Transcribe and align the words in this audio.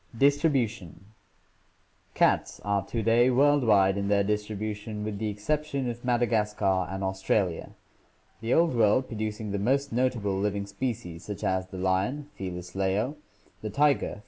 Distribution.— 0.17 1.05
Cats 2.15 2.59
are 2.65 2.83
to 2.87 3.03
day 3.03 3.29
worldwide 3.29 3.99
in 3.99 4.07
their 4.07 4.23
distribution 4.23 5.03
with 5.03 5.19
the 5.19 5.29
exception 5.29 5.87
of 5.91 6.03
Madagascar 6.03 6.87
and 6.89 7.03
Australia, 7.03 7.75
the 8.41 8.51
Old 8.51 8.73
World 8.73 9.07
producing 9.07 9.51
the 9.51 9.59
most 9.59 9.93
notable 9.93 10.39
living 10.39 10.65
species, 10.65 11.25
such 11.25 11.43
as 11.43 11.67
the 11.67 11.77
lion 11.77 12.31
(Felis 12.35 12.73
leo), 12.73 13.15
the 13.61 13.69
tiger 13.69 14.13
(F. 14.15 14.19